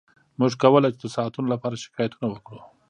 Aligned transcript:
موږ 0.39 0.51
کولی 0.61 0.89
شو 0.93 0.99
د 1.01 1.05
ساعتونو 1.15 1.47
لپاره 1.53 1.81
شکایتونه 1.83 2.27
وکړو 2.29 2.61